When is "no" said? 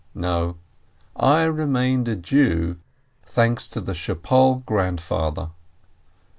0.15-0.55